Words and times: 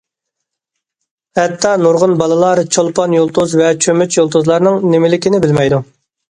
ھەتتا 1.39 1.73
نۇرغۇن 1.81 2.15
بالىلار 2.21 2.61
چولپان 2.77 3.13
يۇلتۇز 3.17 3.53
ۋە 3.61 3.69
چۆمۈچ 3.87 4.19
يۇلتۇزلارنىڭ 4.21 4.81
نېمىلىكىنى 4.95 5.43
بىلمەيدۇ. 5.47 5.81